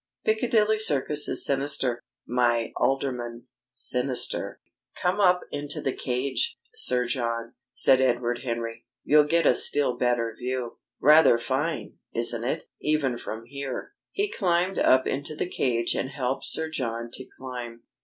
Piccadilly 0.25 0.79
Circus 0.79 1.27
is 1.27 1.45
sinister, 1.45 2.01
my 2.25 2.71
Alderman 2.77 3.45
sinister." 3.71 4.59
"Come 4.99 5.19
up 5.19 5.41
into 5.51 5.79
the 5.79 5.93
cage, 5.93 6.57
Sir 6.73 7.05
John," 7.05 7.53
said 7.75 8.01
Edward 8.01 8.39
Henry. 8.43 8.87
"You'll 9.03 9.25
get 9.27 9.45
a 9.45 9.53
still 9.53 9.95
better 9.95 10.35
view. 10.35 10.79
Rather 10.99 11.37
fine, 11.37 11.99
isn't 12.15 12.43
it, 12.43 12.63
even 12.79 13.19
from 13.19 13.45
here?" 13.45 13.93
He 14.11 14.27
climbed 14.27 14.79
up 14.79 15.05
into 15.05 15.35
the 15.35 15.47
cage 15.47 15.93
and 15.93 16.09
helped 16.09 16.45
Sir 16.45 16.67
John 16.71 17.11
to 17.13 17.25
climb. 17.37 17.83